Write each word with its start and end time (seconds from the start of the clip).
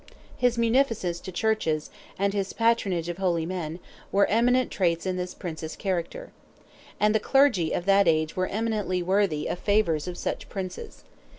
His 0.35 0.57
munificence 0.57 1.19
to 1.19 1.31
churches, 1.31 1.91
and 2.17 2.33
his 2.33 2.53
patronage 2.53 3.07
of 3.07 3.19
holy 3.19 3.45
men, 3.45 3.77
were 4.11 4.25
eminent 4.25 4.71
traits 4.71 5.05
in 5.05 5.15
this 5.15 5.35
Prince's 5.35 5.75
character. 5.75 6.31
And 6.99 7.13
the 7.13 7.19
clergy 7.19 7.71
of 7.71 7.85
that 7.85 8.07
age 8.07 8.35
were 8.35 8.47
eminently 8.47 9.03
worthy 9.03 9.45
of 9.45 9.59
the 9.59 9.63
favours 9.63 10.07
of 10.07 10.17
such 10.17 10.49
Princes. 10.49 11.03